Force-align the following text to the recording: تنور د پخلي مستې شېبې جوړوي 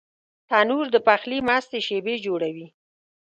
تنور 0.49 0.85
د 0.91 0.97
پخلي 1.07 1.39
مستې 1.47 1.79
شېبې 1.87 2.15
جوړوي 2.25 2.67